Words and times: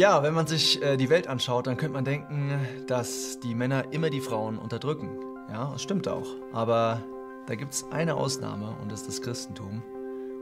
Ja, 0.00 0.22
wenn 0.22 0.32
man 0.32 0.46
sich 0.46 0.80
äh, 0.80 0.96
die 0.96 1.10
Welt 1.10 1.26
anschaut, 1.26 1.66
dann 1.66 1.76
könnte 1.76 1.92
man 1.92 2.06
denken, 2.06 2.58
dass 2.86 3.38
die 3.40 3.54
Männer 3.54 3.92
immer 3.92 4.08
die 4.08 4.22
Frauen 4.22 4.56
unterdrücken. 4.56 5.10
Ja, 5.50 5.72
das 5.72 5.82
stimmt 5.82 6.08
auch. 6.08 6.26
Aber 6.54 7.04
da 7.46 7.54
gibt 7.54 7.74
es 7.74 7.84
eine 7.90 8.14
Ausnahme 8.14 8.74
und 8.80 8.90
das 8.90 9.02
ist 9.02 9.08
das 9.08 9.20
Christentum. 9.20 9.82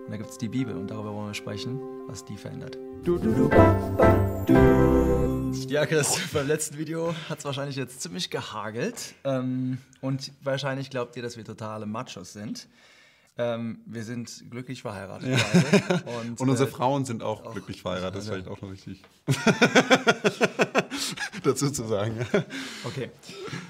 Und 0.05 0.13
da 0.13 0.17
gibt 0.17 0.31
es 0.31 0.39
die 0.39 0.47
Bibel 0.47 0.77
und 0.77 0.93
darüber 0.93 1.13
wollen 1.13 1.27
wir 1.27 1.35
sprechen, 1.35 1.81
was 2.07 2.25
die 2.25 2.37
verändert. 2.37 2.79
Ja, 5.69 5.87
Chris, 5.87 6.21
beim 6.33 6.47
letzten 6.47 6.79
Video 6.79 7.13
hat 7.29 7.41
es 7.41 7.45
wahrscheinlich 7.45 7.75
jetzt 7.75 8.01
ziemlich 8.01 8.31
gehagelt. 8.31 9.17
Ähm, 9.25 9.79
und 10.01 10.31
wahrscheinlich 10.41 10.89
glaubt 10.89 11.17
ihr, 11.17 11.23
dass 11.25 11.37
wir 11.37 11.45
totale 11.45 11.85
Machos 11.85 12.33
sind. 12.33 12.69
Ähm, 13.41 13.79
wir 13.87 14.03
sind 14.03 14.51
glücklich 14.51 14.83
verheiratet. 14.83 15.29
Ja. 15.29 15.37
Und, 16.21 16.41
und, 16.41 16.51
unsere 16.51 16.69
äh, 16.69 16.73
Frauen 16.73 17.05
sind 17.05 17.23
auch, 17.23 17.45
auch 17.45 17.53
glücklich 17.53 17.83
verheiratet, 17.83 18.17
das 18.17 18.25
ist 18.25 18.31
vielleicht 18.31 18.49
auch 18.49 18.61
noch 18.61 18.73
wichtig 18.73 19.01
dazu 21.45 21.71
zu 21.71 21.87
sagen. 21.87 22.27
Okay. 22.85 23.11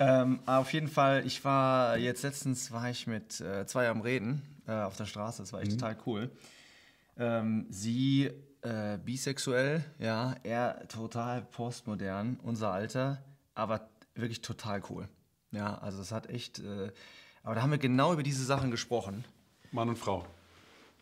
Ähm, 0.01 0.41
auf 0.47 0.73
jeden 0.73 0.89
Fall, 0.89 1.27
ich 1.27 1.45
war 1.45 1.99
jetzt 1.99 2.23
letztens 2.23 2.73
war 2.73 2.89
ich 2.89 3.07
mit 3.07 3.43
äh, 3.43 3.67
zwei 3.67 3.91
am 3.91 4.01
Reden 4.01 4.41
äh, 4.67 4.73
auf 4.73 4.97
der 4.97 5.05
Straße, 5.05 5.43
das 5.43 5.53
war 5.53 5.61
echt 5.61 5.73
mhm. 5.73 5.79
total 5.79 5.99
cool. 6.07 6.31
Ähm, 7.19 7.67
sie 7.69 8.31
äh, 8.63 8.97
bisexuell, 9.05 9.85
ja, 9.99 10.35
er 10.45 10.89
total 10.89 11.43
postmodern, 11.43 12.41
unser 12.43 12.73
Alter, 12.73 13.23
aber 13.55 13.91
wirklich 14.15 14.41
total 14.41 14.81
cool. 14.89 15.09
Ja, 15.51 15.77
also 15.79 16.01
es 16.01 16.11
hat 16.11 16.31
echt, 16.31 16.61
äh, 16.61 16.91
aber 17.43 17.55
da 17.55 17.63
haben 17.63 17.71
wir 17.71 17.79
genau 17.79 18.15
über 18.15 18.23
diese 18.23 18.45
Sachen 18.45 18.71
gesprochen. 18.71 19.25
Mann 19.73 19.89
und 19.89 19.99
Frau. 19.99 20.25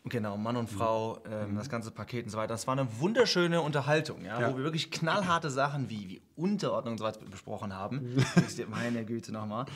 Genau, 0.08 0.36
Mann 0.36 0.56
und 0.56 0.70
Frau, 0.70 1.18
ähm, 1.28 1.52
mhm. 1.52 1.56
das 1.56 1.68
ganze 1.68 1.90
Paket 1.90 2.26
und 2.26 2.30
so 2.30 2.38
weiter. 2.38 2.54
Das 2.54 2.68
war 2.68 2.78
eine 2.78 2.86
wunderschöne 3.00 3.60
Unterhaltung, 3.60 4.24
ja, 4.24 4.40
ja. 4.40 4.52
wo 4.52 4.56
wir 4.56 4.62
wirklich 4.62 4.92
knallharte 4.92 5.50
Sachen 5.50 5.90
wie, 5.90 6.08
wie 6.08 6.22
Unterordnung 6.36 6.92
und 6.92 6.98
so 6.98 7.04
weiter 7.04 7.20
besprochen 7.28 7.74
haben. 7.74 8.14
Mhm. 8.14 8.24
Meine 8.70 9.04
Güte 9.04 9.32
nochmal. 9.32 9.66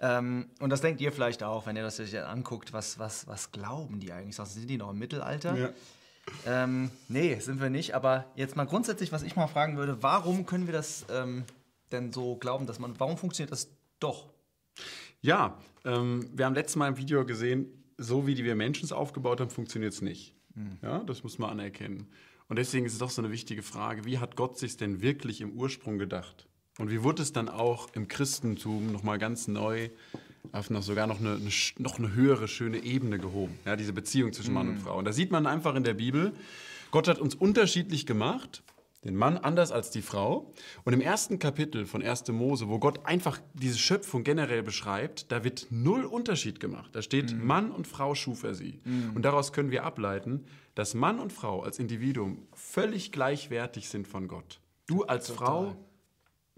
Ähm, 0.00 0.48
und 0.60 0.70
das 0.70 0.80
denkt 0.80 1.02
ihr 1.02 1.12
vielleicht 1.12 1.42
auch, 1.42 1.66
wenn 1.66 1.76
ihr 1.76 1.82
das 1.82 2.00
euch 2.00 2.18
anguckt, 2.18 2.72
was, 2.72 2.98
was, 2.98 3.26
was 3.26 3.52
glauben 3.52 4.00
die 4.00 4.12
eigentlich? 4.12 4.36
Sind 4.36 4.68
die 4.68 4.78
noch 4.78 4.90
im 4.90 4.98
Mittelalter? 4.98 5.54
Ja. 5.54 5.68
Ähm, 6.46 6.90
nee, 7.08 7.38
sind 7.38 7.60
wir 7.60 7.68
nicht. 7.68 7.94
Aber 7.94 8.24
jetzt 8.36 8.56
mal 8.56 8.64
grundsätzlich, 8.64 9.12
was 9.12 9.22
ich 9.22 9.36
mal 9.36 9.46
fragen 9.48 9.76
würde, 9.76 10.02
warum 10.02 10.46
können 10.46 10.66
wir 10.66 10.72
das 10.72 11.04
ähm, 11.10 11.44
denn 11.92 12.12
so 12.12 12.36
glauben, 12.36 12.66
dass 12.66 12.78
man, 12.78 12.98
warum 12.98 13.18
funktioniert 13.18 13.52
das 13.52 13.68
doch? 14.00 14.30
Ja, 15.20 15.58
ähm, 15.84 16.30
wir 16.32 16.46
haben 16.46 16.54
letztes 16.54 16.76
Mal 16.76 16.88
im 16.88 16.96
Video 16.96 17.24
gesehen, 17.24 17.83
so 18.04 18.26
wie 18.26 18.34
die 18.34 18.44
wir 18.44 18.54
Menschen 18.54 18.84
es 18.84 18.92
aufgebaut 18.92 19.40
haben, 19.40 19.50
funktioniert 19.50 19.92
es 19.92 20.02
nicht. 20.02 20.34
Mhm. 20.54 20.78
Ja, 20.82 20.98
das 21.00 21.22
muss 21.22 21.38
man 21.38 21.50
anerkennen. 21.50 22.06
Und 22.48 22.56
deswegen 22.56 22.86
ist 22.86 22.92
es 22.92 22.98
doch 22.98 23.10
so 23.10 23.22
eine 23.22 23.30
wichtige 23.30 23.62
Frage, 23.62 24.04
wie 24.04 24.18
hat 24.18 24.36
Gott 24.36 24.58
sich 24.58 24.76
denn 24.76 25.00
wirklich 25.00 25.40
im 25.40 25.52
Ursprung 25.52 25.98
gedacht? 25.98 26.46
Und 26.78 26.90
wie 26.90 27.02
wurde 27.02 27.22
es 27.22 27.32
dann 27.32 27.48
auch 27.48 27.88
im 27.94 28.08
Christentum 28.08 28.92
nochmal 28.92 29.18
ganz 29.18 29.48
neu 29.48 29.90
auf 30.52 30.70
noch 30.70 30.82
sogar 30.82 31.06
noch 31.06 31.20
eine, 31.20 31.36
eine, 31.36 31.50
noch 31.78 31.98
eine 31.98 32.12
höhere, 32.12 32.48
schöne 32.48 32.78
Ebene 32.78 33.18
gehoben? 33.18 33.58
Ja, 33.64 33.76
diese 33.76 33.92
Beziehung 33.92 34.32
zwischen 34.32 34.52
Mann 34.52 34.68
und 34.68 34.74
mhm. 34.74 34.80
Frau. 34.80 34.98
Und 34.98 35.04
da 35.04 35.12
sieht 35.12 35.30
man 35.30 35.46
einfach 35.46 35.74
in 35.74 35.84
der 35.84 35.94
Bibel, 35.94 36.32
Gott 36.90 37.08
hat 37.08 37.18
uns 37.18 37.34
unterschiedlich 37.34 38.06
gemacht 38.06 38.62
den 39.04 39.16
Mann 39.16 39.36
anders 39.36 39.70
als 39.70 39.90
die 39.90 40.02
Frau. 40.02 40.52
Und 40.84 40.92
im 40.92 41.00
ersten 41.00 41.38
Kapitel 41.38 41.86
von 41.86 42.02
1. 42.02 42.28
Mose, 42.28 42.68
wo 42.68 42.78
Gott 42.78 43.04
einfach 43.04 43.40
diese 43.52 43.78
Schöpfung 43.78 44.24
generell 44.24 44.62
beschreibt, 44.62 45.30
da 45.30 45.44
wird 45.44 45.66
null 45.70 46.04
Unterschied 46.04 46.60
gemacht. 46.60 46.90
Da 46.92 47.02
steht, 47.02 47.32
mhm. 47.32 47.46
Mann 47.46 47.70
und 47.70 47.86
Frau 47.86 48.14
schuf 48.14 48.42
er 48.42 48.54
sie. 48.54 48.80
Mhm. 48.84 49.12
Und 49.14 49.22
daraus 49.22 49.52
können 49.52 49.70
wir 49.70 49.84
ableiten, 49.84 50.44
dass 50.74 50.94
Mann 50.94 51.20
und 51.20 51.32
Frau 51.32 51.62
als 51.62 51.78
Individuum 51.78 52.46
völlig 52.52 53.12
gleichwertig 53.12 53.88
sind 53.88 54.08
von 54.08 54.28
Gott. 54.28 54.60
Du 54.86 55.04
als 55.04 55.28
Total. 55.28 55.46
Frau, 55.46 55.76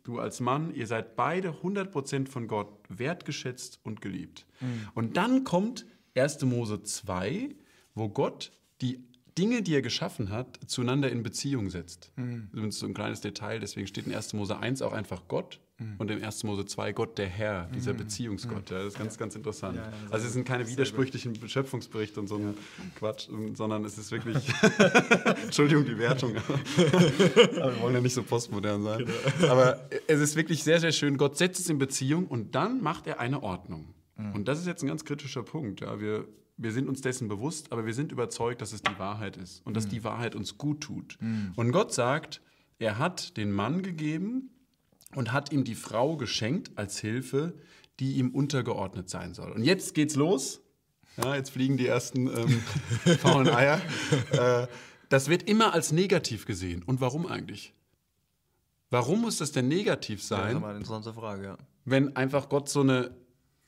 du 0.05 0.19
als 0.21 0.41
Mann, 0.41 0.73
ihr 0.75 0.87
seid 0.87 1.17
beide 1.17 1.51
100% 1.51 2.29
von 2.29 2.47
Gott 2.47 2.69
wertgeschätzt 2.89 3.81
und 3.83 4.01
geliebt. 4.01 4.47
Mhm. 4.61 4.89
Und 4.95 5.17
dann 5.17 5.45
kommt 5.45 5.87
1. 6.15 6.43
Mose 6.43 6.83
2, 6.83 7.51
wo 7.95 8.09
Gott 8.09 8.53
die 8.81 9.05
Dinge, 9.39 9.63
die 9.63 9.75
er 9.75 9.83
geschaffen 9.83 10.31
hat, 10.31 10.59
zueinander 10.67 11.11
in 11.11 11.23
Beziehung 11.23 11.69
setzt. 11.71 12.11
Mhm. 12.17 12.49
Das 12.55 12.65
ist 12.67 12.79
so 12.79 12.87
ein 12.87 12.95
kleines 12.95 13.21
Detail, 13.21 13.59
deswegen 13.59 13.87
steht 13.87 14.07
in 14.07 14.15
1. 14.15 14.33
Mose 14.33 14.59
1 14.59 14.81
auch 14.83 14.93
einfach 14.93 15.29
Gott 15.29 15.61
mhm. 15.79 15.97
und 15.99 16.11
in 16.11 16.25
1. 16.25 16.45
Mose 16.45 16.65
2 16.65 16.93
Gott 16.93 17.19
der 17.19 17.27
Herr, 17.27 17.69
dieser 17.75 17.93
mhm. 17.93 17.99
Beziehungsgott. 17.99 18.71
Ja, 18.71 18.79
das 18.79 18.95
ist 18.95 18.99
ganz, 18.99 19.15
ja. 19.15 19.21
ganz 19.21 19.37
interessant. 19.37 19.77
Ja, 19.77 19.83
ja, 19.83 19.93
also 20.11 20.27
es 20.27 20.33
sind 20.33 20.47
keine 20.47 20.67
widersprüchlichen 20.69 21.37
Schöpfungsberichte 21.49 22.19
und 22.19 22.29
so 22.29 22.37
ein 22.37 22.55
Quatsch, 22.99 23.29
sondern 23.55 23.85
es 23.85 23.99
ist 23.99 24.11
wirklich, 24.11 24.37
Entschuldigung, 25.45 25.85
die 25.85 25.99
Wertung, 25.99 26.35
aber 27.61 27.75
wir 27.75 27.81
wollen 27.81 27.95
ja 27.95 28.01
nicht 28.01 28.15
so 28.15 28.23
postmodern 28.23 28.83
sein. 28.83 29.07
Genau. 29.39 29.53
Aber 29.53 29.89
es 30.07 30.21
ist 30.21 30.37
wirklich 30.37 30.63
sehr, 30.65 30.81
sehr 30.81 30.93
schön. 30.93 31.19
Gott 31.19 31.37
setzt 31.37 31.61
es 31.61 31.69
in 31.69 31.79
Beziehung 31.79 32.27
und 32.27 32.55
dann 32.55 32.81
macht 32.83 33.07
er 33.07 33.21
eine 33.21 33.43
Ordnung. 33.43 33.95
Mhm. 34.17 34.33
Und 34.33 34.49
das 34.49 34.59
ist 34.59 34.67
jetzt 34.67 34.83
ein 34.83 34.89
ganz 34.89 35.05
kritischer 35.05 35.43
Punkt. 35.43 35.83
Ja. 35.83 36.01
Wir 36.01 36.27
wir 36.57 36.73
sind 36.73 36.89
uns 36.89 37.01
dessen 37.01 37.29
bewusst, 37.29 37.73
aber 37.73 37.87
wir 37.87 37.95
sind 37.95 38.13
überzeugt, 38.13 38.63
dass 38.63 38.73
es 38.73 38.83
die 38.83 38.99
Wahrheit 38.99 39.37
ist 39.37 39.65
und 39.67 39.75
dass 39.75 39.87
mhm. 39.87 39.91
die 39.91 40.05
Wahrheit 40.05 40.35
uns 40.35 40.59
gut 40.59 40.81
tut. 40.81 41.19
Mhm. 41.21 41.53
Und 41.57 41.73
Gott 41.73 41.93
sagt, 41.93 42.41
er 42.79 42.99
hat 42.99 43.37
den 43.37 43.53
Mann 43.53 43.83
gegeben 43.83 44.51
und 45.15 45.33
hat 45.33 45.53
ihm 45.53 45.65
die 45.65 45.75
Frau 45.75 46.17
geschenkt 46.17 46.73
als 46.77 46.99
Hilfe, 46.99 47.55
die 48.01 48.15
ihm 48.15 48.31
untergeordnet 48.31 49.09
sein 49.09 49.35
soll. 49.35 49.53
Und 49.53 49.65
jetzt 49.65 49.95
geht's 49.95 50.17
los. 50.17 50.61
Ja, 51.17 51.35
jetzt 51.35 51.51
fliegen 51.51 51.79
die 51.79 51.87
ersten 51.87 52.27
ähm, 52.27 52.61
faulen 53.21 53.49
Eier. 53.49 53.81
Äh, 54.33 54.67
das 55.09 55.29
wird 55.29 55.49
immer 55.49 55.73
als 55.73 55.93
negativ 55.93 56.45
gesehen. 56.45 56.83
Und 56.83 57.01
warum 57.01 57.27
eigentlich? 57.27 57.73
Warum 58.91 59.23
muss 59.23 59.39
das 59.39 59.53
denn 59.53 59.69
negativ 59.69 60.23
sein? 60.23 60.41
Das 60.41 60.55
ist 60.55 60.61
mal 60.61 60.69
eine 60.69 60.79
interessante 60.79 61.15
Frage, 61.15 61.45
ja. 61.45 61.59
Wenn 61.85 62.17
einfach 62.17 62.49
Gott 62.49 62.69
so 62.69 62.81
eine, 62.81 63.17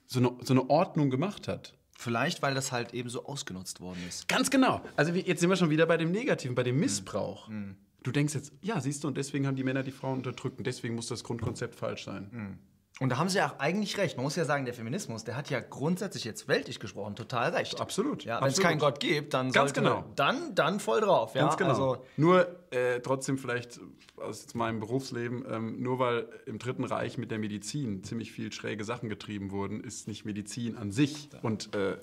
so 0.07 0.19
eine, 0.19 0.37
so 0.43 0.53
eine 0.53 0.69
Ordnung 0.69 1.11
gemacht 1.11 1.49
hat. 1.49 1.78
Vielleicht, 2.01 2.43
weil 2.43 2.55
das 2.55 2.71
halt 2.71 2.95
eben 2.95 3.09
so 3.09 3.25
ausgenutzt 3.25 3.81
worden 3.81 3.99
ist. 4.07 4.29
Ganz 4.29 4.51
genau. 4.51 4.81
Also 4.95 5.13
jetzt 5.13 5.41
sind 5.41 5.51
wir 5.51 5.57
schon 5.57 5.69
wieder 5.69 5.85
bei 5.85 5.97
dem 5.97 6.13
Negativen, 6.13 6.55
bei 6.55 6.63
dem 6.63 6.77
hm. 6.77 6.81
Missbrauch. 6.81 7.49
Mhm. 7.49 7.75
Du 8.05 8.13
denkst 8.13 8.35
jetzt, 8.35 8.53
ja, 8.63 8.81
siehst 8.81 9.03
du, 9.03 9.09
und 9.09 9.17
deswegen 9.17 9.49
haben 9.49 9.57
die 9.57 9.65
Männer 9.65 9.83
die 9.83 9.91
Frauen 9.91 10.19
unterdrückt 10.19 10.59
und 10.59 10.67
deswegen 10.69 10.95
muss 10.95 11.09
das 11.09 11.25
Grundkonzept 11.25 11.75
falsch 11.75 12.05
sein. 12.05 12.29
Mhm. 12.31 12.59
Und 13.01 13.11
da 13.11 13.19
haben 13.19 13.29
sie 13.29 13.39
ja 13.39 13.49
auch 13.49 13.61
eigentlich 13.61 13.97
recht. 13.97 14.17
Man 14.17 14.25
muss 14.25 14.35
ja 14.35 14.45
sagen, 14.45 14.65
der 14.65 14.75
Feminismus, 14.75 15.23
der 15.23 15.37
hat 15.37 15.51
ja 15.51 15.61
grundsätzlich 15.61 16.25
jetzt 16.25 16.49
weltlich 16.49 16.81
gesprochen 16.81 17.15
total 17.15 17.51
recht. 17.51 17.81
Absolut. 17.81 18.25
Ja, 18.25 18.41
wenn 18.41 18.49
es 18.49 18.59
keinen 18.59 18.81
Gott 18.81 18.99
gibt, 18.99 19.35
dann 19.35 19.53
Ganz 19.53 19.71
sollte, 19.71 19.83
genau. 19.83 20.05
dann 20.17 20.55
dann 20.57 20.81
voll 20.81 21.01
drauf. 21.01 21.35
Ja? 21.35 21.43
Ganz 21.43 21.57
genau. 21.57 21.71
Also, 21.71 22.05
nur 22.17 22.49
äh, 22.71 23.01
trotzdem 23.01 23.39
vielleicht 23.39 23.79
aus 24.17 24.53
meinem 24.55 24.81
Berufsleben, 24.81 25.45
ähm, 25.49 25.81
nur 25.81 26.01
weil 26.01 26.29
im 26.47 26.59
Dritten 26.59 26.83
Reich 26.83 27.19
mit 27.19 27.31
der 27.31 27.39
Medizin 27.39 28.03
ziemlich 28.03 28.33
viel 28.33 28.53
schräge 28.53 28.83
Sachen 28.83 29.09
getrieben 29.09 29.53
wurden, 29.53 29.85
ist 29.85 30.09
nicht 30.09 30.25
Medizin 30.25 30.77
an 30.77 30.91
sich 30.91 31.29
ja. 31.33 31.39
und 31.43 31.75
äh, 31.77 31.93
äh, 31.93 31.99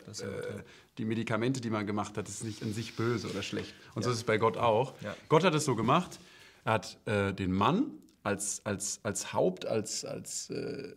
die 0.98 1.04
Medikamente, 1.04 1.60
die 1.60 1.70
man 1.70 1.86
gemacht 1.86 2.18
hat, 2.18 2.30
ist 2.30 2.46
nicht 2.46 2.64
an 2.64 2.74
sich 2.74 2.96
böse 2.96 3.30
oder 3.30 3.44
schlecht. 3.44 3.74
Und 3.96 4.04
ja. 4.04 4.06
so 4.06 4.12
ist 4.12 4.18
es 4.18 4.24
bei 4.24 4.38
Gott 4.38 4.56
auch. 4.56 4.94
Gott 5.28 5.44
hat 5.44 5.54
es 5.54 5.66
so 5.66 5.76
gemacht. 5.76 6.20
Er 6.64 6.74
hat 6.74 6.98
äh, 7.06 7.34
den 7.34 7.52
Mann 7.52 7.92
als, 8.26 8.62
als, 8.66 9.00
als 9.04 9.34
Haupt, 9.34 9.66
als, 9.66 10.04
als 10.04 10.50
äh, 10.50 10.94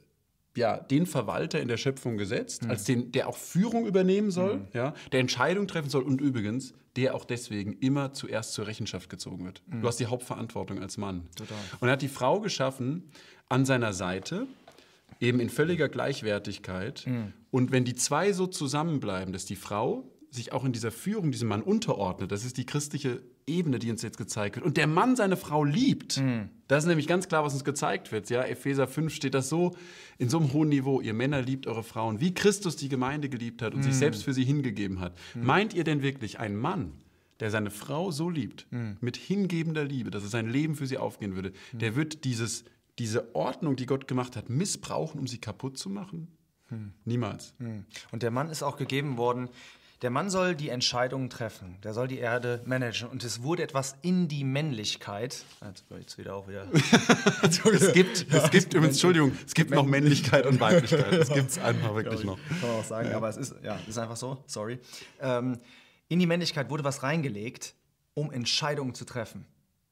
ja, 0.57 0.79
den 0.79 1.07
Verwalter 1.07 1.61
in 1.61 1.69
der 1.69 1.77
Schöpfung 1.77 2.17
gesetzt, 2.17 2.65
mhm. 2.65 2.71
als 2.71 2.85
den, 2.85 3.13
der 3.13 3.29
auch 3.29 3.37
Führung 3.37 3.87
übernehmen 3.87 4.31
soll, 4.31 4.59
mhm. 4.59 4.67
ja, 4.73 4.95
der 5.13 5.21
Entscheidung 5.21 5.69
treffen 5.69 5.91
soll 5.91 6.03
und 6.03 6.21
übrigens, 6.21 6.75
der 6.97 7.15
auch 7.15 7.25
deswegen 7.25 7.75
immer 7.75 8.13
zuerst 8.13 8.55
zur 8.55 8.67
Rechenschaft 8.67 9.09
gezogen 9.09 9.45
wird. 9.45 9.63
Mhm. 9.67 9.83
Du 9.83 9.89
hast 9.89 10.01
die 10.01 10.07
Hauptverantwortung 10.07 10.81
als 10.81 10.97
Mann. 10.97 11.29
Total. 11.37 11.57
Und 11.81 11.89
er 11.89 11.93
hat 11.93 12.03
die 12.03 12.09
Frau 12.09 12.41
geschaffen 12.41 13.11
an 13.49 13.65
seiner 13.65 13.93
Seite, 13.93 14.47
eben 15.21 15.39
in 15.39 15.49
völliger 15.49 15.89
Gleichwertigkeit. 15.89 17.05
Mhm. 17.07 17.33
Und 17.51 17.73
wenn 17.73 17.85
die 17.85 17.95
zwei 17.95 18.33
so 18.33 18.47
zusammenbleiben, 18.47 19.33
dass 19.33 19.45
die 19.45 19.57
Frau 19.57 20.11
sich 20.31 20.53
auch 20.53 20.65
in 20.65 20.73
dieser 20.73 20.91
Führung 20.91 21.31
diesem 21.31 21.49
Mann 21.49 21.63
unterordnet, 21.63 22.33
das 22.33 22.45
ist 22.45 22.57
die 22.59 22.67
christliche 22.67 23.23
Ebene, 23.47 23.79
die 23.79 23.91
uns 23.91 24.03
jetzt 24.03 24.19
gezeigt 24.19 24.57
wird. 24.57 24.67
Und 24.67 24.77
der 24.77 24.87
Mann 24.87 25.17
seine 25.17 25.37
Frau 25.37 25.65
liebt. 25.65 26.19
Mhm. 26.19 26.51
Das 26.69 26.85
ist 26.85 26.89
nämlich 26.89 27.07
ganz 27.07 27.29
klar, 27.29 27.45
was 27.45 27.55
uns 27.55 27.65
gezeigt 27.65 28.13
wird. 28.13 28.29
Ja, 28.29 28.43
Epheser 28.43 28.87
5 28.87 29.13
steht 29.13 29.35
das 29.35 29.49
so 29.49 29.75
in 30.19 30.29
so 30.29 30.39
einem 30.39 30.53
hohen 30.53 30.69
Niveau. 30.69 31.01
Ihr 31.01 31.15
Männer 31.15 31.41
liebt 31.41 31.67
eure 31.67 31.83
Frauen, 31.83 32.21
wie 32.21 32.35
Christus 32.35 32.77
die 32.77 32.89
Gemeinde 32.89 33.29
geliebt 33.29 33.63
hat 33.63 33.73
und 33.73 33.81
mhm. 33.81 33.85
sich 33.85 33.95
selbst 33.95 34.25
für 34.25 34.35
sie 34.35 34.45
hingegeben 34.45 35.01
hat. 35.01 35.17
Mhm. 35.35 35.47
Meint 35.47 35.75
ihr 35.75 35.85
denn 35.85 36.03
wirklich, 36.03 36.39
ein 36.39 36.57
Mann, 36.57 36.93
der 37.41 37.51
seine 37.51 37.71
Frau 37.71 38.11
so 38.11 38.29
liebt, 38.29 38.67
mhm. 38.71 38.99
mit 39.01 39.17
hingebender 39.17 39.85
Liebe, 39.85 40.11
dass 40.11 40.23
er 40.23 40.29
sein 40.29 40.49
Leben 40.49 40.75
für 40.75 40.87
sie 40.87 40.99
aufgehen 40.99 41.35
würde, 41.35 41.53
mhm. 41.73 41.79
der 41.79 41.97
wird 41.97 42.25
dieses, 42.25 42.65
diese 42.99 43.35
Ordnung, 43.35 43.77
die 43.77 43.87
Gott 43.87 44.07
gemacht 44.09 44.37
hat, 44.37 44.51
missbrauchen, 44.51 45.21
um 45.21 45.27
sie 45.27 45.39
kaputt 45.39 45.79
zu 45.79 45.89
machen? 45.89 46.29
Hm. 46.69 46.93
Niemals. 47.07 47.55
Und 48.13 48.23
der 48.23 48.31
Mann 48.31 48.51
ist 48.51 48.63
auch 48.63 48.77
gegeben 48.77 49.17
worden, 49.17 49.49
der 50.03 50.11
Mann 50.11 50.31
soll 50.31 50.55
die 50.55 50.69
Entscheidungen 50.69 51.29
treffen, 51.29 51.77
der 51.83 51.93
soll 51.93 52.07
die 52.07 52.19
Erde 52.19 52.63
managen 52.65 53.09
und 53.09 53.25
es 53.25 53.43
wurde 53.43 53.63
etwas 53.65 53.97
in 54.03 54.29
die 54.29 54.45
Männlichkeit. 54.45 55.45
Jetzt 55.99 56.19
wieder 56.19 56.37
auch 56.37 56.47
wieder. 56.47 56.67
es 57.43 57.93
gibt, 57.93 58.27
es 58.33 58.51
gibt 58.51 58.75
übrigens, 58.75 58.97
Entschuldigung, 58.97 59.33
es 59.45 59.55
gibt 59.55 59.71
noch 59.71 59.85
Männlichkeit 59.85 60.47
und 60.47 60.61
Weiblichkeit. 60.61 61.13
Das 61.13 61.33
gibt 61.33 61.51
es 61.51 61.59
einfach 61.63 61.95
wirklich 61.95 62.23
noch. 62.23 62.39
Kann 62.49 62.61
man 62.61 62.71
auch 62.81 62.85
sagen, 62.85 63.11
ja. 63.11 63.17
aber 63.17 63.29
es 63.29 63.37
ist, 63.37 63.55
ja, 63.63 63.79
ist 63.87 63.99
einfach 63.99 64.17
so, 64.17 64.43
sorry. 64.47 64.79
Ähm, 65.21 65.59
in 66.09 66.19
die 66.19 66.27
Männlichkeit 66.27 66.71
wurde 66.71 66.85
was 66.85 67.03
reingelegt, 67.03 67.75
um 68.15 68.31
Entscheidungen 68.31 68.95
zu 68.95 69.05
treffen. 69.05 69.47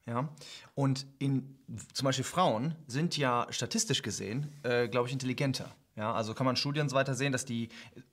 Ja? 0.05 0.29
Und 0.73 1.05
in, 1.19 1.59
zum 1.93 2.05
Beispiel 2.05 2.23
Frauen 2.23 2.75
sind 2.87 3.17
ja 3.17 3.47
statistisch 3.49 4.01
gesehen, 4.01 4.53
äh, 4.63 4.87
glaube 4.87 5.07
ich, 5.07 5.13
intelligenter. 5.13 5.75
Ja, 5.97 6.13
also 6.13 6.35
kann 6.35 6.45
man 6.45 6.55
Studien 6.55 6.87
so 6.87 6.95
weiter 6.95 7.15
sehen, 7.15 7.31
dass 7.31 7.43
die 7.43 7.69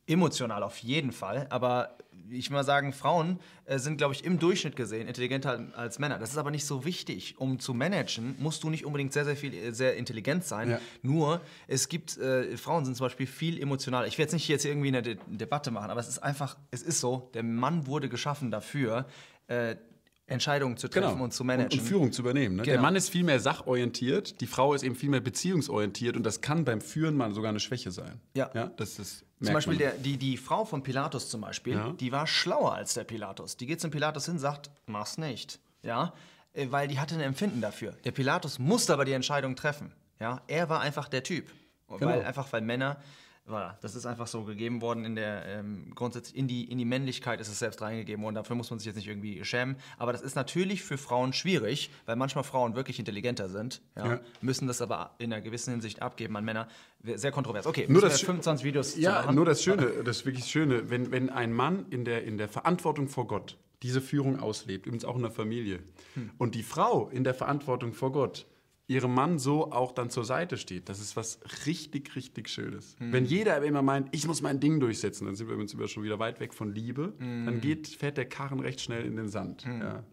emotional 0.06 0.62
auf 0.62 0.78
jeden 0.78 1.12
Fall, 1.12 1.46
aber 1.50 1.98
ich 2.30 2.48
will 2.48 2.56
mal 2.56 2.64
sagen, 2.64 2.94
Frauen 2.94 3.38
äh, 3.66 3.78
sind, 3.78 3.98
glaube 3.98 4.14
ich, 4.14 4.24
im 4.24 4.38
Durchschnitt 4.38 4.74
gesehen 4.74 5.06
intelligenter 5.06 5.66
als 5.76 5.98
Männer. 5.98 6.18
Das 6.18 6.30
ist 6.30 6.38
aber 6.38 6.50
nicht 6.50 6.64
so 6.64 6.86
wichtig. 6.86 7.34
Um 7.38 7.58
zu 7.58 7.74
managen, 7.74 8.36
musst 8.38 8.62
du 8.62 8.70
nicht 8.70 8.86
unbedingt 8.86 9.12
sehr, 9.12 9.26
sehr 9.26 9.36
viel, 9.36 9.52
äh, 9.52 9.72
sehr 9.72 9.96
intelligent 9.96 10.44
sein. 10.44 10.70
Ja. 10.70 10.80
Nur, 11.02 11.42
es 11.66 11.90
gibt, 11.90 12.16
äh, 12.16 12.56
Frauen 12.56 12.86
sind 12.86 12.96
zum 12.96 13.04
Beispiel 13.04 13.26
viel 13.26 13.60
emotionaler. 13.60 14.06
Ich 14.06 14.16
werde 14.16 14.28
jetzt 14.28 14.32
nicht 14.32 14.48
jetzt 14.48 14.64
irgendwie 14.64 14.88
eine 14.88 15.02
De 15.02 15.18
Debatte 15.26 15.70
machen, 15.70 15.90
aber 15.90 16.00
es 16.00 16.08
ist 16.08 16.20
einfach, 16.20 16.56
es 16.70 16.82
ist 16.82 17.00
so, 17.00 17.30
der 17.34 17.42
Mann 17.42 17.86
wurde 17.86 18.08
geschaffen 18.08 18.50
dafür, 18.50 19.06
äh, 19.48 19.76
Entscheidungen 20.26 20.76
zu 20.76 20.88
treffen 20.88 21.10
genau. 21.12 21.24
und 21.24 21.32
zu 21.32 21.44
managen. 21.44 21.72
Und, 21.72 21.82
und 21.82 21.88
Führung 21.88 22.12
zu 22.12 22.22
übernehmen. 22.22 22.56
Ne? 22.56 22.62
Genau. 22.62 22.72
Der 22.72 22.80
Mann 22.80 22.96
ist 22.96 23.10
viel 23.10 23.24
mehr 23.24 23.40
sachorientiert, 23.40 24.40
die 24.40 24.46
Frau 24.46 24.72
ist 24.72 24.82
eben 24.82 24.94
viel 24.94 25.10
mehr 25.10 25.20
beziehungsorientiert 25.20 26.16
und 26.16 26.22
das 26.24 26.40
kann 26.40 26.64
beim 26.64 26.80
Führen 26.80 27.16
mal 27.16 27.34
sogar 27.34 27.50
eine 27.50 27.60
Schwäche 27.60 27.90
sein. 27.90 28.20
Ja. 28.34 28.50
ja 28.54 28.70
das 28.76 28.98
ist, 28.98 29.24
zum 29.42 29.52
Beispiel 29.52 29.76
der, 29.76 29.92
die, 29.92 30.16
die 30.16 30.36
Frau 30.38 30.64
von 30.64 30.82
Pilatus 30.82 31.28
zum 31.28 31.42
Beispiel, 31.42 31.74
ja. 31.74 31.92
die 31.92 32.10
war 32.10 32.26
schlauer 32.26 32.74
als 32.74 32.94
der 32.94 33.04
Pilatus. 33.04 33.56
Die 33.56 33.66
geht 33.66 33.80
zum 33.80 33.90
Pilatus 33.90 34.26
hin, 34.26 34.38
sagt, 34.38 34.70
mach's 34.86 35.18
nicht. 35.18 35.60
Ja, 35.82 36.14
äh, 36.54 36.68
weil 36.70 36.88
die 36.88 36.98
hatte 36.98 37.14
ein 37.14 37.20
Empfinden 37.20 37.60
dafür. 37.60 37.92
Der 38.04 38.12
Pilatus 38.12 38.58
musste 38.58 38.94
aber 38.94 39.04
die 39.04 39.12
Entscheidung 39.12 39.56
treffen. 39.56 39.92
Ja, 40.20 40.40
er 40.46 40.70
war 40.70 40.80
einfach 40.80 41.08
der 41.08 41.22
Typ. 41.22 41.50
Genau. 41.88 42.06
Weil, 42.06 42.24
einfach 42.24 42.50
weil 42.52 42.62
Männer 42.62 42.96
Voilà, 43.46 43.76
das 43.82 43.94
ist 43.94 44.06
einfach 44.06 44.26
so 44.26 44.44
gegeben 44.44 44.80
worden 44.80 45.04
in 45.04 45.16
der 45.16 45.44
ähm, 45.44 45.92
grundsätzlich 45.94 46.34
in 46.34 46.48
die, 46.48 46.64
in 46.64 46.78
die 46.78 46.86
Männlichkeit 46.86 47.42
ist 47.42 47.48
es 47.48 47.58
selbst 47.58 47.82
reingegeben 47.82 48.24
worden. 48.24 48.36
Dafür 48.36 48.56
muss 48.56 48.70
man 48.70 48.78
sich 48.78 48.86
jetzt 48.86 48.96
nicht 48.96 49.06
irgendwie 49.06 49.44
schämen. 49.44 49.76
Aber 49.98 50.12
das 50.12 50.22
ist 50.22 50.34
natürlich 50.34 50.82
für 50.82 50.96
Frauen 50.96 51.34
schwierig, 51.34 51.90
weil 52.06 52.16
manchmal 52.16 52.42
Frauen 52.42 52.74
wirklich 52.74 52.98
intelligenter 52.98 53.50
sind, 53.50 53.82
ja, 53.96 54.06
ja. 54.06 54.20
müssen 54.40 54.66
das 54.66 54.80
aber 54.80 55.14
in 55.18 55.30
einer 55.30 55.42
gewissen 55.42 55.72
Hinsicht 55.72 56.00
abgeben 56.00 56.34
an 56.38 56.44
Männer. 56.44 56.68
Sehr 57.02 57.32
kontrovers. 57.32 57.66
Okay, 57.66 57.84
nur 57.86 58.00
das 58.00 58.22
25 58.22 58.64
Videos. 58.64 58.96
Ja, 58.96 59.30
nur 59.30 59.44
das 59.44 59.62
Schöne, 59.62 60.02
das 60.04 60.24
wirklich 60.24 60.46
Schöne, 60.46 60.88
wenn, 60.88 61.10
wenn 61.10 61.28
ein 61.28 61.52
Mann 61.52 61.84
in 61.90 62.06
der, 62.06 62.24
in 62.24 62.38
der 62.38 62.48
Verantwortung 62.48 63.08
vor 63.08 63.26
Gott 63.26 63.58
diese 63.82 64.00
Führung 64.00 64.40
auslebt, 64.40 64.86
übrigens 64.86 65.04
auch 65.04 65.16
in 65.16 65.22
der 65.22 65.30
Familie, 65.30 65.80
hm. 66.14 66.30
und 66.38 66.54
die 66.54 66.62
Frau 66.62 67.10
in 67.10 67.24
der 67.24 67.34
Verantwortung 67.34 67.92
vor 67.92 68.12
Gott 68.12 68.46
ihrem 68.86 69.14
Mann 69.14 69.38
so 69.38 69.72
auch 69.72 69.92
dann 69.92 70.10
zur 70.10 70.24
Seite 70.24 70.58
steht. 70.58 70.88
Das 70.88 71.00
ist 71.00 71.16
was 71.16 71.38
richtig, 71.66 72.14
richtig 72.16 72.48
Schönes. 72.48 72.96
Mhm. 72.98 73.12
Wenn 73.12 73.24
jeder 73.24 73.62
immer 73.62 73.82
meint, 73.82 74.08
ich 74.12 74.26
muss 74.26 74.42
mein 74.42 74.60
Ding 74.60 74.80
durchsetzen, 74.80 75.26
dann 75.26 75.36
sind 75.36 75.48
wir 75.48 75.56
uns 75.56 75.74
schon 75.90 76.02
wieder 76.02 76.18
weit 76.18 76.40
weg 76.40 76.52
von 76.52 76.72
Liebe. 76.72 77.14
Mhm. 77.18 77.46
Dann 77.46 77.60
geht, 77.60 77.88
fährt 77.88 78.16
der 78.16 78.28
Karren 78.28 78.60
recht 78.60 78.80
schnell 78.80 79.06
in 79.06 79.16
den 79.16 79.28
Sand. 79.28 79.66
Mhm. 79.66 79.80
Ja. 79.80 80.04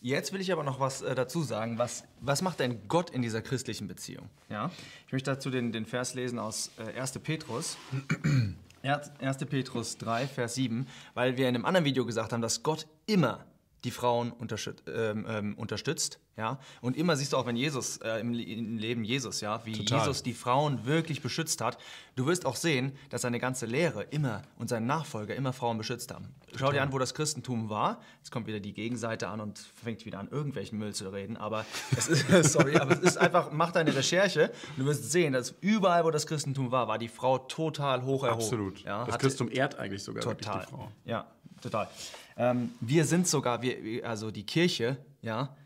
Jetzt 0.00 0.32
will 0.32 0.40
ich 0.40 0.52
aber 0.52 0.64
noch 0.64 0.80
was 0.80 1.02
äh, 1.02 1.14
dazu 1.14 1.42
sagen. 1.42 1.78
Was, 1.78 2.04
was 2.20 2.42
macht 2.42 2.60
denn 2.60 2.88
Gott 2.88 3.10
in 3.10 3.22
dieser 3.22 3.40
christlichen 3.40 3.88
Beziehung? 3.88 4.28
Ja? 4.50 4.70
Ich 5.06 5.12
möchte 5.12 5.30
dazu 5.30 5.50
den, 5.50 5.72
den 5.72 5.86
Vers 5.86 6.14
lesen 6.14 6.38
aus 6.38 6.70
äh, 6.78 6.98
1. 6.98 7.18
Petrus. 7.20 7.76
1. 8.82 9.38
Petrus 9.46 9.96
3, 9.96 10.26
Vers 10.26 10.56
7, 10.56 10.86
weil 11.14 11.38
wir 11.38 11.48
in 11.48 11.54
einem 11.54 11.64
anderen 11.64 11.86
Video 11.86 12.04
gesagt 12.04 12.34
haben, 12.34 12.42
dass 12.42 12.62
Gott 12.62 12.86
immer 13.06 13.46
die 13.84 13.90
Frauen 13.90 14.32
unterstützt, 14.32 14.84
ähm, 14.88 15.26
ähm, 15.28 15.54
unterstützt 15.56 16.18
ja? 16.36 16.58
Und 16.80 16.96
immer 16.96 17.16
siehst 17.16 17.32
du 17.32 17.36
auch, 17.36 17.46
wenn 17.46 17.56
Jesus, 17.56 17.98
äh, 17.98 18.18
im, 18.18 18.34
im, 18.34 18.78
Leben 18.78 19.04
Jesus, 19.04 19.40
ja, 19.40 19.64
wie 19.64 19.72
Total. 19.72 20.00
Jesus 20.00 20.22
die 20.22 20.32
Frauen 20.32 20.84
wirklich 20.84 21.22
beschützt 21.22 21.60
hat. 21.60 21.78
Du 22.16 22.26
wirst 22.26 22.44
auch 22.44 22.56
sehen, 22.56 22.92
dass 23.10 23.22
seine 23.22 23.38
ganze 23.38 23.66
Lehre 23.66 24.02
immer 24.02 24.42
und 24.58 24.68
sein 24.68 24.86
Nachfolger 24.86 25.34
immer 25.36 25.52
Frauen 25.52 25.78
beschützt 25.78 26.12
haben. 26.12 26.34
Total. 26.46 26.58
Schau 26.58 26.72
dir 26.72 26.82
an, 26.82 26.92
wo 26.92 26.98
das 26.98 27.14
Christentum 27.14 27.70
war. 27.70 28.00
Jetzt 28.18 28.32
kommt 28.32 28.46
wieder 28.46 28.60
die 28.60 28.72
Gegenseite 28.72 29.28
an 29.28 29.40
und 29.40 29.58
fängt 29.58 30.04
wieder 30.06 30.18
an, 30.18 30.28
irgendwelchen 30.28 30.78
Müll 30.78 30.92
zu 30.92 31.08
reden. 31.10 31.36
Aber 31.36 31.64
es 31.96 32.08
ist, 32.08 32.26
sorry, 32.52 32.76
aber 32.76 32.92
es 32.92 33.00
ist 33.00 33.16
einfach, 33.16 33.52
mach 33.52 33.70
deine 33.70 33.94
Recherche. 33.94 34.52
Du 34.76 34.86
wirst 34.86 35.12
sehen, 35.12 35.32
dass 35.32 35.54
überall, 35.60 36.04
wo 36.04 36.10
das 36.10 36.26
Christentum 36.26 36.72
war, 36.72 36.88
war 36.88 36.98
die 36.98 37.08
Frau 37.08 37.38
total 37.38 38.04
hoch 38.04 38.24
erhoben. 38.24 38.42
Absolut. 38.42 38.82
Ja, 38.82 39.04
das 39.04 39.18
Christentum 39.18 39.54
ehrt 39.54 39.78
eigentlich 39.78 40.02
sogar 40.02 40.22
total. 40.22 40.60
die 40.60 40.66
Frau. 40.66 40.92
Ja, 41.04 41.26
total. 41.62 41.88
Ähm, 42.36 42.72
wir 42.80 43.04
sind 43.04 43.28
sogar, 43.28 43.62
wir, 43.62 44.06
also 44.08 44.30
die 44.30 44.44
Kirche, 44.44 44.96
ja, 45.22 45.56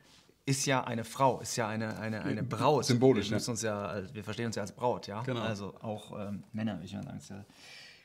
ist 0.45 0.65
ja 0.67 0.85
eine 0.85 1.05
Frau, 1.05 1.41
ist 1.41 1.57
ja 1.57 1.69
eine, 1.69 1.99
eine, 1.99 2.23
eine 2.23 2.43
Braut. 2.43 2.87
Symbolisch, 2.87 3.31
wir, 3.31 3.39
ja. 3.39 3.51
uns 3.51 3.63
ja, 3.63 4.03
wir 4.13 4.25
verstehen 4.25 4.47
uns 4.47 4.57
ja 4.57 4.63
als 4.63 4.73
Braut, 4.73 5.07
ja. 5.07 5.23
Genau. 5.23 5.41
Also 5.41 5.75
auch 5.81 6.19
ähm, 6.19 6.43
Männer, 6.53 6.75
würde 6.77 6.87
ich 6.87 6.95
mal 6.95 7.03
sagen. 7.03 7.19
ist 7.19 7.31
ja 7.31 7.37
ein 7.37 7.45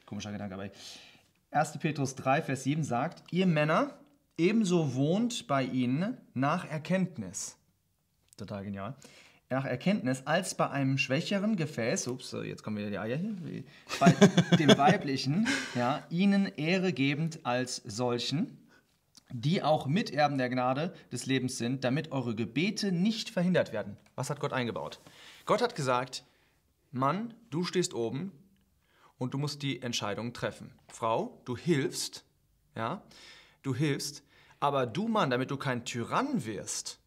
komischer 0.06 0.32
Gedanke. 0.32 0.56
Aber 0.56 0.70
1. 1.52 1.78
Petrus 1.80 2.16
3, 2.16 2.42
Vers 2.42 2.64
7 2.64 2.84
sagt, 2.84 3.24
ihr 3.32 3.48
Männer, 3.48 3.92
ebenso 4.38 4.94
wohnt 4.96 5.48
bei 5.48 5.64
ihnen 5.64 6.18
nach 6.34 6.70
Erkenntnis. 6.70 7.56
Total 8.38 8.64
genial. 8.64 8.96
Nach 9.54 9.66
Erkenntnis 9.66 10.24
als 10.26 10.56
bei 10.56 10.72
einem 10.72 10.98
schwächeren 10.98 11.56
Gefäß, 11.56 12.08
ups, 12.08 12.36
jetzt 12.44 12.64
kommen 12.64 12.78
wieder 12.78 12.90
die 12.90 12.98
Eier 12.98 13.18
hier, 13.18 13.64
bei 14.00 14.10
dem 14.58 14.76
weiblichen, 14.76 15.48
ja, 15.76 16.02
ihnen 16.10 16.48
Ehre 16.58 16.92
gebend 16.92 17.42
als 17.44 17.76
solchen 17.86 18.58
die 19.30 19.62
auch 19.64 19.86
Miterben 19.86 20.40
der 20.40 20.50
Gnade 20.50 20.94
des 21.12 21.28
Lebens 21.28 21.58
sind, 21.58 21.84
damit 21.84 22.12
eure 22.12 22.36
Gebete 22.36 22.92
nicht 22.92 23.30
verhindert 23.30 23.74
werden. 23.74 23.98
Was 24.16 24.30
hat 24.32 24.40
Gott 24.40 24.54
eingebaut? 24.54 25.00
Gott 25.46 25.62
hat 25.62 25.76
gesagt, 25.76 26.24
Mann, 26.92 27.34
du 27.50 27.64
stehst 27.64 27.94
oben 27.94 28.32
und 29.20 29.36
du 29.36 29.38
musst 29.38 29.62
die 29.62 29.82
Entscheidung 29.84 30.34
treffen. 30.34 30.72
Frau, 30.88 31.42
du 31.46 31.58
hilfst, 31.58 32.26
ja, 32.76 33.04
du 33.62 33.74
hilfst, 33.76 34.24
aber 34.60 34.88
du 34.88 35.08
Mann, 35.08 35.30
damit 35.30 35.52
du 35.52 35.58
kein 35.58 35.86
Tyrann 35.86 36.46
wirst, 36.46 37.00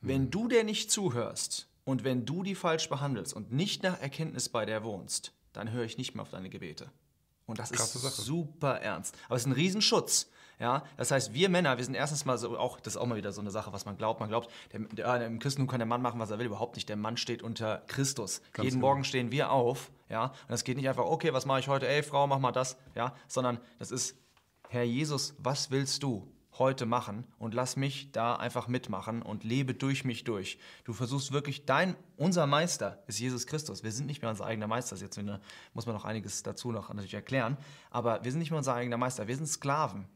wenn 0.00 0.22
mhm. 0.22 0.30
du 0.30 0.48
der 0.48 0.64
nicht 0.64 0.90
zuhörst 0.90 1.68
und 1.86 2.02
wenn 2.02 2.26
du 2.26 2.42
die 2.42 2.56
falsch 2.56 2.88
behandelst 2.88 3.32
und 3.32 3.52
nicht 3.52 3.84
nach 3.84 4.00
Erkenntnis 4.02 4.48
bei 4.48 4.66
der 4.66 4.82
wohnst, 4.82 5.32
dann 5.52 5.70
höre 5.70 5.84
ich 5.84 5.96
nicht 5.96 6.14
mehr 6.14 6.22
auf 6.22 6.30
deine 6.30 6.50
Gebete. 6.50 6.90
Und 7.46 7.60
das 7.60 7.70
Krasse 7.70 7.98
ist 7.98 8.02
Sache. 8.04 8.22
super 8.22 8.80
ernst. 8.80 9.16
Aber 9.26 9.36
es 9.36 9.42
ist 9.42 9.46
ein 9.46 9.52
Riesenschutz. 9.52 10.28
Ja, 10.58 10.82
das 10.96 11.12
heißt, 11.12 11.32
wir 11.32 11.48
Männer, 11.48 11.76
wir 11.76 11.84
sind 11.84 11.94
erstens 11.94 12.24
mal 12.24 12.38
so, 12.38 12.58
auch, 12.58 12.80
das 12.80 12.94
ist 12.94 12.96
auch 12.96 13.06
mal 13.06 13.16
wieder 13.16 13.30
so 13.30 13.40
eine 13.40 13.52
Sache, 13.52 13.72
was 13.72 13.84
man 13.84 13.96
glaubt. 13.96 14.18
Man 14.18 14.28
glaubt, 14.28 14.50
der, 14.72 14.80
der, 14.80 15.26
im 15.26 15.38
Christentum 15.38 15.68
kann 15.68 15.78
der 15.78 15.86
Mann 15.86 16.02
machen, 16.02 16.18
was 16.18 16.30
er 16.30 16.40
will, 16.40 16.46
überhaupt 16.46 16.74
nicht. 16.74 16.88
Der 16.88 16.96
Mann 16.96 17.16
steht 17.16 17.42
unter 17.42 17.84
Christus. 17.86 18.40
Ganz 18.52 18.64
Jeden 18.64 18.76
genau. 18.78 18.88
Morgen 18.88 19.04
stehen 19.04 19.30
wir 19.30 19.52
auf, 19.52 19.92
ja, 20.08 20.24
und 20.24 20.34
das 20.48 20.64
geht 20.64 20.76
nicht 20.76 20.88
einfach, 20.88 21.04
okay, 21.04 21.32
was 21.32 21.46
mache 21.46 21.60
ich 21.60 21.68
heute? 21.68 21.86
Ey, 21.86 22.02
Frau, 22.02 22.26
mach 22.26 22.40
mal 22.40 22.52
das, 22.52 22.76
ja, 22.96 23.14
sondern 23.28 23.60
das 23.78 23.92
ist, 23.92 24.16
Herr 24.68 24.82
Jesus, 24.82 25.34
was 25.38 25.70
willst 25.70 26.02
du? 26.02 26.26
Heute 26.58 26.86
machen 26.86 27.24
und 27.38 27.54
lass 27.54 27.76
mich 27.76 28.12
da 28.12 28.36
einfach 28.36 28.68
mitmachen 28.68 29.22
und 29.22 29.44
lebe 29.44 29.74
durch 29.74 30.04
mich 30.04 30.24
durch. 30.24 30.58
Du 30.84 30.92
versuchst 30.92 31.32
wirklich 31.32 31.66
dein, 31.66 31.96
unser 32.16 32.46
Meister 32.46 33.02
ist 33.06 33.18
Jesus 33.18 33.46
Christus. 33.46 33.82
Wir 33.82 33.92
sind 33.92 34.06
nicht 34.06 34.22
mehr 34.22 34.30
unser 34.30 34.46
eigener 34.46 34.66
Meister. 34.66 34.96
Jetzt 34.96 35.20
muss 35.74 35.86
man 35.86 35.94
noch 35.94 36.04
einiges 36.04 36.42
dazu 36.42 36.72
noch 36.72 36.88
natürlich 36.88 37.14
erklären. 37.14 37.56
Aber 37.90 38.24
wir 38.24 38.30
sind 38.30 38.38
nicht 38.38 38.50
mehr 38.50 38.58
unser 38.58 38.74
eigener 38.74 38.96
Meister. 38.96 39.28
Wir 39.28 39.36
sind 39.36 39.46
Sklaven. 39.46 40.06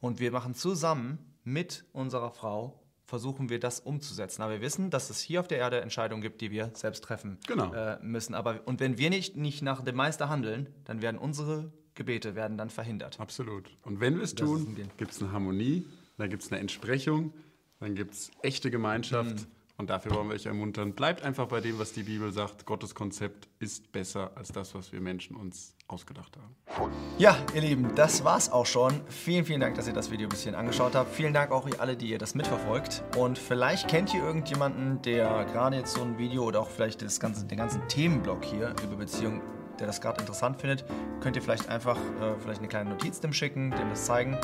Und 0.00 0.20
wir 0.20 0.32
machen 0.32 0.54
zusammen 0.54 1.18
mit 1.44 1.84
unserer 1.92 2.30
Frau, 2.30 2.82
versuchen 3.04 3.48
wir 3.48 3.58
das 3.58 3.80
umzusetzen. 3.80 4.42
Aber 4.42 4.52
wir 4.52 4.60
wissen, 4.60 4.90
dass 4.90 5.10
es 5.10 5.20
hier 5.20 5.40
auf 5.40 5.48
der 5.48 5.58
Erde 5.58 5.80
Entscheidungen 5.80 6.22
gibt, 6.22 6.40
die 6.40 6.50
wir 6.50 6.70
selbst 6.74 7.02
treffen 7.02 7.38
genau. 7.46 7.72
äh, 7.74 7.98
müssen. 8.02 8.34
Aber, 8.34 8.60
und 8.66 8.80
wenn 8.80 8.98
wir 8.98 9.10
nicht, 9.10 9.36
nicht 9.36 9.62
nach 9.62 9.82
dem 9.82 9.96
Meister 9.96 10.28
handeln, 10.28 10.68
dann 10.84 11.02
werden 11.02 11.18
unsere 11.18 11.72
Gebete 12.00 12.34
werden 12.34 12.56
dann 12.56 12.70
verhindert. 12.70 13.20
Absolut. 13.20 13.68
Und 13.82 14.00
wenn 14.00 14.16
wir 14.16 14.22
es 14.22 14.34
tun, 14.34 14.74
gibt 14.96 15.10
es 15.10 15.20
eine 15.20 15.32
Harmonie, 15.32 15.84
dann 16.16 16.30
gibt 16.30 16.42
es 16.42 16.50
eine 16.50 16.58
Entsprechung, 16.58 17.34
dann 17.78 17.94
gibt 17.94 18.14
es 18.14 18.30
echte 18.40 18.70
Gemeinschaft. 18.70 19.36
Mhm. 19.36 19.46
Und 19.76 19.90
dafür 19.90 20.14
wollen 20.14 20.28
wir 20.28 20.34
euch 20.34 20.46
ermuntern. 20.46 20.94
Bleibt 20.94 21.22
einfach 21.22 21.48
bei 21.48 21.60
dem, 21.60 21.78
was 21.78 21.92
die 21.92 22.02
Bibel 22.02 22.32
sagt. 22.32 22.64
Gottes 22.64 22.94
Konzept 22.94 23.48
ist 23.58 23.92
besser 23.92 24.30
als 24.34 24.50
das, 24.50 24.74
was 24.74 24.92
wir 24.92 25.00
Menschen 25.02 25.36
uns 25.36 25.74
ausgedacht 25.88 26.38
haben. 26.38 26.90
Ja, 27.18 27.36
ihr 27.54 27.60
Lieben, 27.60 27.94
das 27.94 28.24
war's 28.24 28.50
auch 28.50 28.66
schon. 28.66 29.02
Vielen, 29.08 29.44
vielen 29.44 29.60
Dank, 29.60 29.76
dass 29.76 29.86
ihr 29.86 29.92
das 29.92 30.10
Video 30.10 30.26
ein 30.26 30.30
bisschen 30.30 30.54
angeschaut 30.54 30.94
habt. 30.94 31.14
Vielen 31.14 31.34
Dank 31.34 31.50
auch 31.50 31.68
ihr 31.68 31.80
alle, 31.82 31.96
die 31.96 32.08
ihr 32.08 32.18
das 32.18 32.34
mitverfolgt. 32.34 33.02
Und 33.18 33.38
vielleicht 33.38 33.88
kennt 33.88 34.14
ihr 34.14 34.22
irgendjemanden, 34.22 35.02
der 35.02 35.44
gerade 35.46 35.76
jetzt 35.76 35.92
so 35.94 36.02
ein 36.02 36.16
Video 36.16 36.44
oder 36.44 36.60
auch 36.60 36.70
vielleicht 36.70 37.02
das 37.02 37.20
ganze, 37.20 37.46
den 37.46 37.58
ganzen 37.58 37.86
Themenblock 37.88 38.44
hier 38.44 38.74
über 38.84 38.96
Beziehungen 38.96 39.42
der 39.80 39.86
das 39.86 40.00
gerade 40.00 40.20
interessant 40.20 40.60
findet, 40.60 40.84
könnt 41.20 41.36
ihr 41.36 41.42
vielleicht 41.42 41.68
einfach 41.68 41.96
äh, 41.96 42.38
vielleicht 42.38 42.60
eine 42.60 42.68
kleine 42.68 42.90
Notiz 42.90 43.20
dem 43.20 43.32
schicken, 43.32 43.70
dem 43.70 43.88
das 43.90 44.04
zeigen. 44.04 44.38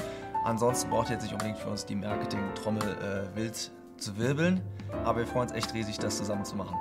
Ansonsten 0.45 0.90
braucht 0.90 1.09
ihr 1.09 1.14
jetzt 1.14 1.23
nicht 1.23 1.33
unbedingt 1.33 1.59
für 1.59 1.69
uns 1.69 1.87
die 1.87 1.95
Marketing-Trommel 1.95 2.83
äh, 2.83 3.37
wild 3.37 3.71
zu 3.99 4.19
wirbeln. 4.19 4.62
Aber 5.05 5.21
wir 5.21 5.26
freuen 5.26 5.49
uns 5.49 5.52
echt 5.52 5.75
riesig, 5.75 5.99
das 5.99 6.16
zusammen 6.16 6.45
zu 6.45 6.57
machen. 6.57 6.76